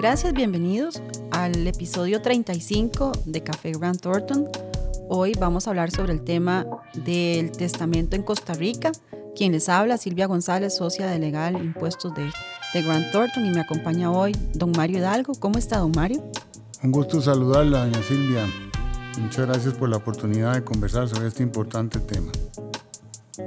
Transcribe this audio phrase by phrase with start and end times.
[0.00, 4.48] Gracias, bienvenidos al episodio 35 de Café Grant Thornton.
[5.10, 8.92] Hoy vamos a hablar sobre el tema del testamento en Costa Rica.
[9.36, 12.30] Quien les habla, Silvia González, socia de Legal Impuestos de,
[12.72, 15.34] de Grant Thornton y me acompaña hoy don Mario Hidalgo.
[15.34, 16.24] ¿Cómo está, don Mario?
[16.82, 18.46] Un gusto saludarla, doña Silvia.
[19.18, 22.32] Muchas gracias por la oportunidad de conversar sobre este importante tema.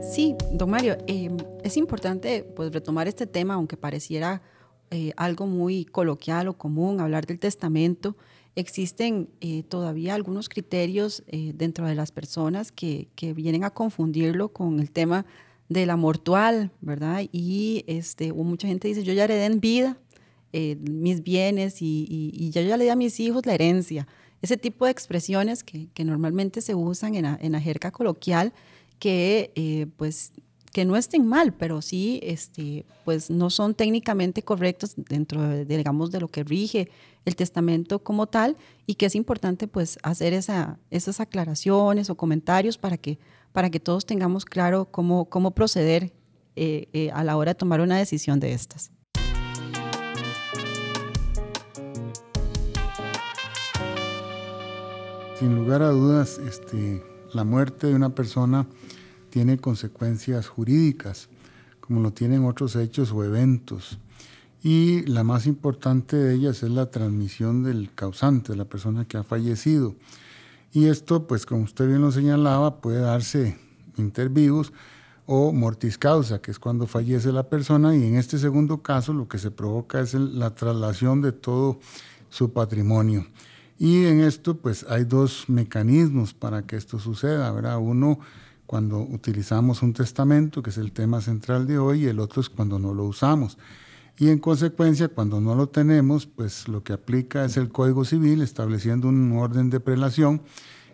[0.00, 1.28] Sí, don Mario, eh,
[1.64, 4.42] es importante pues, retomar este tema, aunque pareciera
[4.90, 8.16] eh, algo muy coloquial o común, hablar del testamento.
[8.54, 14.80] Existen eh, todavía algunos criterios dentro de las personas que, que, vienen a confundirlo con
[14.80, 15.26] el tema
[15.68, 17.24] de la mortual, ¿verdad?
[17.32, 19.98] Y este, mucha gente dice, yo ya heredé en vida
[20.52, 24.06] mis bienes y, y, yo ya le di a mis hijos la herencia.
[24.40, 28.52] Ese tipo de expresiones que, que normalmente se usan en la, en la coloquial,
[28.98, 30.32] que eh, pues
[30.76, 36.10] que no estén mal, pero sí, este, pues no son técnicamente correctos dentro, de, digamos,
[36.10, 36.90] de lo que rige
[37.24, 42.76] el testamento como tal y que es importante, pues, hacer esa, esas aclaraciones o comentarios
[42.76, 43.18] para que,
[43.52, 46.12] para que todos tengamos claro cómo, cómo proceder
[46.56, 48.90] eh, eh, a la hora de tomar una decisión de estas.
[55.38, 57.02] Sin lugar a dudas, este,
[57.32, 58.66] la muerte de una persona
[59.30, 61.28] tiene consecuencias jurídicas,
[61.80, 63.98] como lo tienen otros hechos o eventos.
[64.62, 69.16] Y la más importante de ellas es la transmisión del causante, de la persona que
[69.16, 69.94] ha fallecido.
[70.72, 73.58] Y esto, pues como usted bien lo señalaba, puede darse
[73.96, 74.72] inter vivos
[75.26, 79.28] o mortis causa, que es cuando fallece la persona, y en este segundo caso lo
[79.28, 81.80] que se provoca es la traslación de todo
[82.30, 83.26] su patrimonio.
[83.78, 87.78] Y en esto pues hay dos mecanismos para que esto suceda, ¿verdad?
[87.78, 88.20] Uno
[88.66, 92.48] cuando utilizamos un testamento, que es el tema central de hoy, y el otro es
[92.48, 93.58] cuando no lo usamos.
[94.18, 98.40] Y en consecuencia, cuando no lo tenemos, pues lo que aplica es el Código Civil
[98.42, 100.42] estableciendo un orden de prelación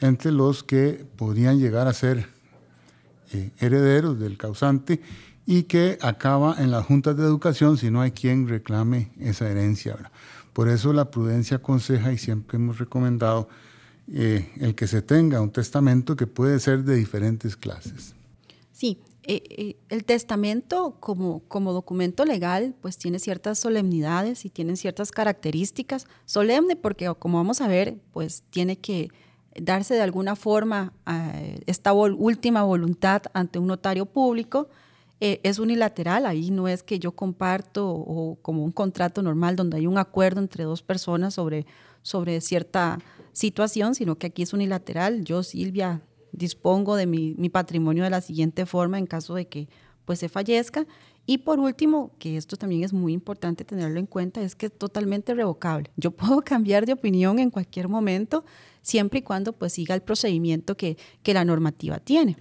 [0.00, 2.28] entre los que podrían llegar a ser
[3.32, 5.00] eh, herederos del causante
[5.46, 9.94] y que acaba en las juntas de educación si no hay quien reclame esa herencia.
[9.94, 10.12] ¿verdad?
[10.52, 13.48] Por eso la prudencia aconseja y siempre hemos recomendado
[14.12, 18.14] eh, el que se tenga un testamento que puede ser de diferentes clases.
[18.70, 24.76] Sí, eh, eh, el testamento como, como documento legal pues tiene ciertas solemnidades y tiene
[24.76, 26.06] ciertas características.
[26.26, 29.08] Solemne porque como vamos a ver pues tiene que
[29.58, 30.92] darse de alguna forma
[31.66, 34.68] esta última voluntad ante un notario público
[35.20, 39.86] es unilateral, ahí no es que yo comparto o como un contrato normal donde hay
[39.86, 41.66] un acuerdo entre dos personas sobre,
[42.02, 42.98] sobre cierta
[43.34, 45.22] situación, sino que aquí es unilateral.
[45.24, 46.00] Yo, Silvia,
[46.32, 49.68] dispongo de mi, mi patrimonio de la siguiente forma en caso de que
[50.06, 50.86] pues se fallezca.
[51.26, 54.72] Y por último, que esto también es muy importante tenerlo en cuenta, es que es
[54.76, 55.90] totalmente revocable.
[55.96, 58.44] Yo puedo cambiar de opinión en cualquier momento,
[58.82, 62.36] siempre y cuando pues siga el procedimiento que, la normativa tiene.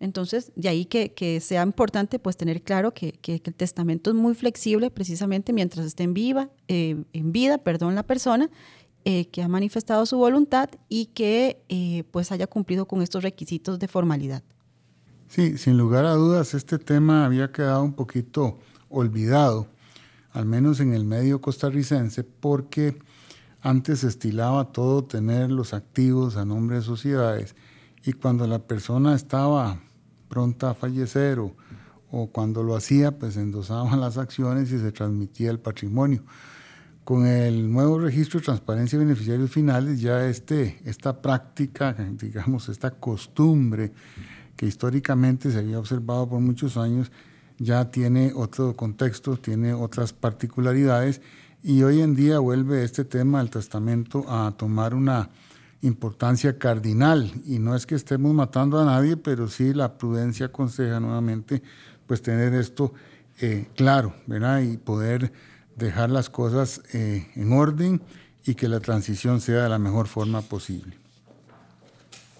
[0.00, 4.90] Entonces, de ahí que, sea importante pues tener claro que, el testamento es muy flexible
[4.90, 8.48] precisamente mientras esté en, viva, eh, en vida perdón, la persona
[9.10, 13.78] eh, que ha manifestado su voluntad y que eh, pues haya cumplido con estos requisitos
[13.78, 14.42] de formalidad.
[15.28, 18.58] Sí, sin lugar a dudas, este tema había quedado un poquito
[18.90, 19.66] olvidado,
[20.32, 22.98] al menos en el medio costarricense, porque
[23.62, 27.56] antes se estilaba todo tener los activos a nombre de sociedades
[28.04, 29.80] y cuando la persona estaba
[30.28, 35.60] pronta a fallecer o, cuando lo hacía, pues endosaban las acciones y se transmitía el
[35.60, 36.24] patrimonio.
[37.08, 42.90] Con el nuevo registro de transparencia de beneficiarios finales, ya este, esta práctica, digamos, esta
[42.90, 43.94] costumbre
[44.54, 47.10] que históricamente se había observado por muchos años,
[47.56, 51.22] ya tiene otro contexto, tiene otras particularidades
[51.62, 55.30] y hoy en día vuelve este tema del testamento a tomar una,
[55.80, 61.00] importancia cardinal y no es que estemos matando a nadie, pero sí la prudencia aconseja
[61.00, 61.62] nuevamente
[62.06, 62.92] pues tener esto
[63.40, 64.60] eh, claro, ¿verdad?
[64.60, 65.32] Y poder
[65.78, 68.02] dejar las cosas eh, en orden
[68.44, 70.96] y que la transición sea de la mejor forma posible.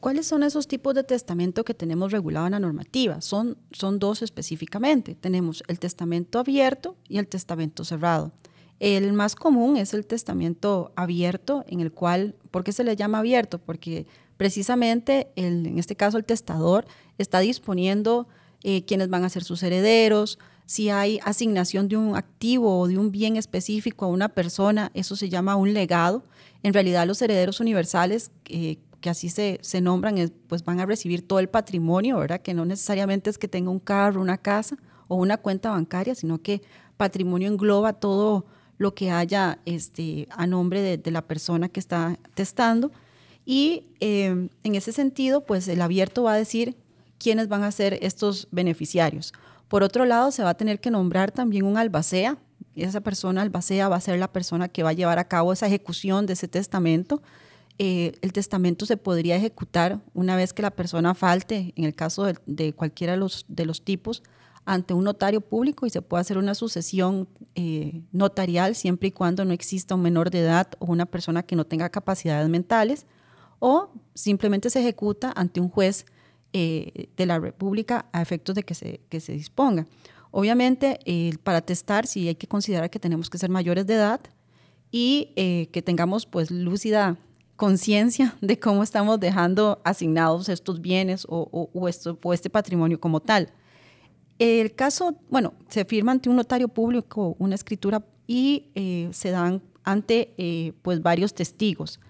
[0.00, 3.22] ¿Cuáles son esos tipos de testamento que tenemos regulado en la normativa?
[3.22, 5.14] Son, son dos específicamente.
[5.14, 8.32] Tenemos el testamento abierto y el testamento cerrado.
[8.80, 13.20] El más común es el testamento abierto, en el cual, ¿por qué se le llama
[13.20, 13.58] abierto?
[13.58, 14.06] Porque
[14.36, 16.84] precisamente, en este caso, el testador
[17.16, 18.28] está disponiendo
[18.62, 22.98] eh, quiénes van a ser sus herederos, si hay asignación de un activo o de
[22.98, 26.24] un bien específico a una persona, eso se llama un legado.
[26.62, 31.26] En realidad los herederos universales, eh, que así se, se nombran, pues van a recibir
[31.26, 32.40] todo el patrimonio, ¿verdad?
[32.40, 34.76] Que no necesariamente es que tenga un carro, una casa
[35.08, 36.62] o una cuenta bancaria, sino que
[36.96, 38.46] patrimonio engloba todo
[38.78, 42.90] lo que haya este, a nombre de, la persona que está testando.
[43.44, 46.76] Y em, en ese sentido, pues el abierto va a decir
[47.18, 49.32] quiénes van a ser estos beneficiarios.
[49.74, 52.38] Por otro lado, se va a tener que nombrar también un albacea.
[52.76, 55.66] Esa persona albacea va a ser la persona que va a llevar a cabo esa
[55.66, 57.22] ejecución de ese testamento.
[57.80, 62.24] Eh, el testamento se podría ejecutar una vez que la persona falte, en el caso
[62.46, 64.22] de, cualquiera de los, de los, tipos,
[64.64, 67.26] ante un notario público y se puede hacer una sucesión
[67.56, 71.56] eh, notarial siempre y cuando no exista un menor de edad o una persona que
[71.56, 73.06] no tenga capacidades mentales,
[73.58, 76.06] o simplemente se ejecuta ante un juez
[76.54, 79.86] eh, de la República a efectos de que se, que se disponga.
[80.30, 80.98] Obviamente,
[81.44, 84.20] para testar, sí hay que considerar que tenemos que ser mayores de edad
[84.90, 85.28] y
[85.70, 87.16] que tengamos pues lúcida
[87.56, 93.50] conciencia de cómo estamos dejando asignados estos bienes o, o, este patrimonio como tal.
[94.38, 99.62] El caso, bueno, se firma ante un notario público una escritura y eh, se dan
[99.84, 102.00] ante eh, pues varios testigos,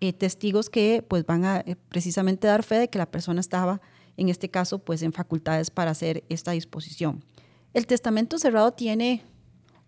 [0.00, 3.80] eh, testigos que pues van a precisamente dar fe de que la persona estaba
[4.16, 7.24] en este caso pues en facultades para hacer esta disposición.
[7.74, 9.22] El testamento cerrado tiene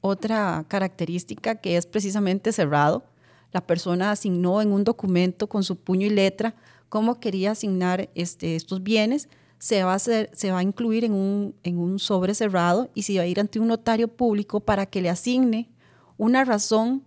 [0.00, 3.04] otra característica que es precisamente cerrado
[3.52, 6.54] la persona asignó en un documento con su puño y letra
[6.88, 9.28] cómo quería asignar este, estos bienes,
[9.58, 13.16] se va, a se va a incluir en un, en un sobre cerrado y se
[13.16, 15.68] va a ir ante un notario público para que le asigne
[16.16, 17.02] una razón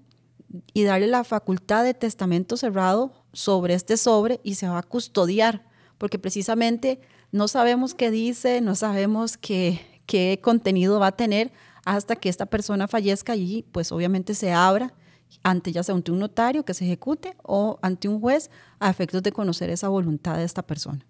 [0.74, 5.66] y darle la facultad de testamento cerrado sobre este sobre y se va a custodiar,
[5.98, 7.00] porque precisamente
[7.32, 11.52] no sabemos qué dice, no sabemos qué, qué contenido va a tener
[11.86, 14.94] hasta que esta persona fallezca y pues obviamente se abra
[15.42, 19.24] ante ya sea ante un notario que se ejecute o ante un juez a efectos
[19.24, 21.06] de conocer esa voluntad de esta persona.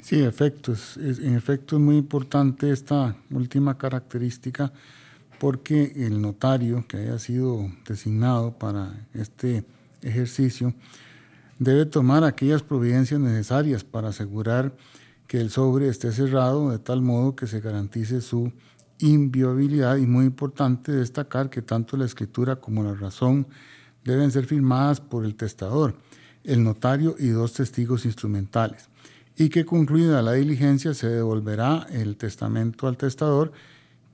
[0.00, 0.96] Sí, efectos.
[0.98, 4.72] en efecto es muy importante esta última característica
[5.38, 9.64] porque el notario que haya sido designado para este
[10.02, 10.74] ejercicio
[11.58, 14.74] debe tomar aquellas providencias necesarias para asegurar
[15.26, 18.52] que el sobre esté cerrado de tal modo que se garantice su
[18.98, 23.46] inviolabilidad y muy importante destacar que tanto la escritura como la razón
[24.04, 25.96] deben ser firmadas por el testador,
[26.44, 28.88] el notario y dos testigos instrumentales,
[29.36, 33.52] y que concluida la diligencia se devolverá el testamento al testador.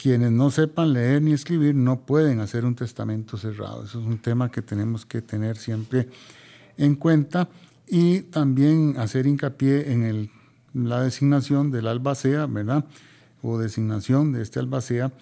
[0.00, 3.84] Quienes no sepan leer ni escribir no pueden hacer un testamento cerrado.
[3.84, 6.08] Eso es un tema que tenemos que tener siempre
[6.78, 7.48] en cuenta
[7.86, 10.30] y también hacer hincapié en
[10.72, 12.84] la designación del albacea, ¿verdad?
[13.42, 15.12] o designación de este albacea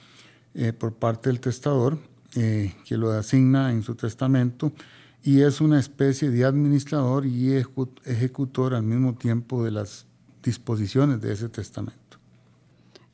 [0.54, 1.98] eh, por parte del testador,
[2.34, 4.72] eh, que lo asigna en su testamento,
[5.22, 7.54] y es una especie de administrador y
[8.04, 10.06] ejecutor al mismo tiempo de las
[10.42, 12.07] disposiciones de ese testamento.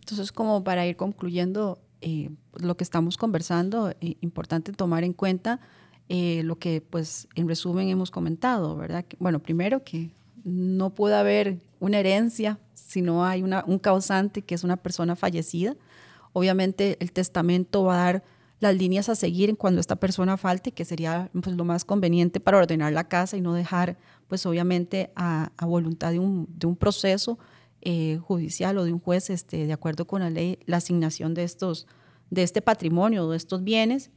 [0.05, 5.61] Entonces, como para ir concluyendo eh, lo que estamos conversando, importante tomar en cuenta
[6.09, 9.07] lo que, pues, en resumen hemos comentado, ¿verdad?
[9.19, 10.11] Bueno, primero que
[10.45, 15.75] no puede haber una herencia si no hay un causante que es una persona fallecida.
[16.33, 18.25] Obviamente el testamento va a dar
[18.61, 22.59] las líneas a seguir cuando esta persona falte, que sería pues, lo más conveniente para
[22.59, 23.97] ordenar la casa y no dejar,
[24.29, 27.39] pues obviamente, a, voluntad de un, proceso
[27.85, 31.45] eh, judicial o de un juez, este, de acuerdo con la ley, la asignación de,
[31.45, 31.87] estos,
[32.31, 34.11] de este patrimonio, de estos bienes.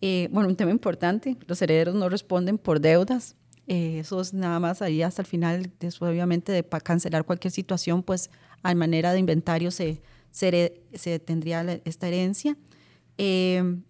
[0.00, 4.58] Eh, bueno, un tema importante, los herederos no responden por deudas, eh, eso es nada
[4.60, 8.30] más ahí hasta el final, después obviamente de cancelar cualquier situación, pues
[8.62, 12.56] a manera de inventario se, se, tendría esta herencia.
[13.18, 13.80] Eh,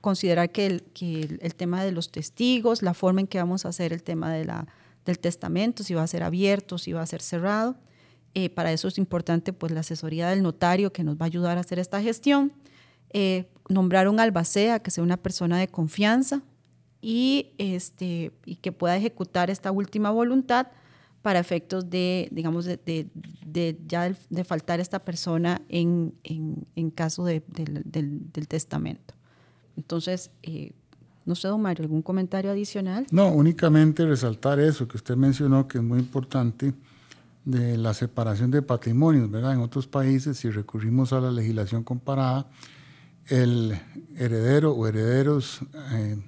[0.00, 3.70] considerar que, el, que el, tema de los testigos, la forma en que vamos a
[3.70, 4.68] hacer el tema de la,
[5.04, 7.76] del testamento, si va a ser abierto, si va a ser cerrado.
[8.38, 11.56] Eh, para eso es importante pues la asesoría del notario que nos va a ayudar
[11.56, 12.52] a hacer esta gestión.
[13.68, 16.42] nombrar un albacea, que sea una persona de confianza,
[17.00, 20.66] y, este, y que pueda ejecutar esta última voluntad
[21.22, 22.78] para efectos de, digamos, de,
[23.46, 29.14] de, ya de, faltar esta persona en, en, en caso del, del, testamento.
[29.76, 30.72] Entonces, eh,
[31.24, 33.06] no sé, don Mario, ¿algún comentario adicional?
[33.10, 36.74] No, únicamente resaltar eso que usted mencionó, que es muy importante,
[37.46, 39.54] de la separación de patrimonios, ¿verdad?
[39.54, 42.50] En otros países, si recurrimos a la legislación comparada,
[43.28, 43.78] el
[44.16, 45.60] heredero o herederos
[45.92, 46.18] eh,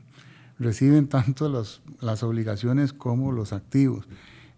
[0.58, 1.48] reciben tanto
[2.00, 4.06] las obligaciones como los activos.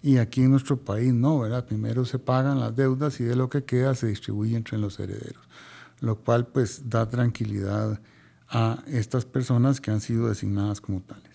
[0.03, 1.67] Y aquí en nuestro país no, ¿verdad?
[1.67, 5.43] Primero se pagan las deudas y de lo que queda se distribuye entre los herederos,
[6.01, 8.01] lo cual pues da tranquilidad
[8.49, 11.30] a estas personas que han sido designadas como tales.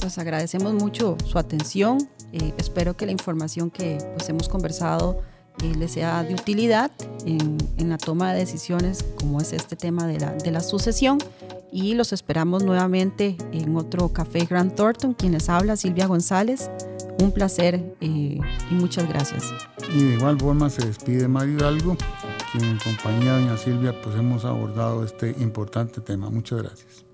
[0.00, 1.98] Pues agradecemos mucho su atención.
[2.32, 5.20] Eh, espero que la información que pues, hemos conversado
[5.62, 6.90] eh, les sea de utilidad
[7.24, 11.18] en, en, la toma de decisiones como es este tema de la, de la sucesión
[11.72, 15.14] y los esperamos nuevamente en otro Café Grand Thornton.
[15.14, 16.70] Quienes habla Silvia González.
[17.18, 18.38] Un placer eh,
[18.70, 19.44] y muchas gracias.
[19.94, 21.96] Y de igual forma se despide Mario Hidalgo,
[22.52, 26.28] quien en compañía de doña Silvia pues hemos abordado este importante tema.
[26.28, 27.05] Muchas gracias.